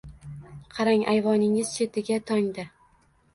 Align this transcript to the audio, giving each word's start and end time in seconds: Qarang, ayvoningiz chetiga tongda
Qarang, 0.77 1.03
ayvoningiz 1.11 1.75
chetiga 1.75 2.19
tongda 2.33 2.67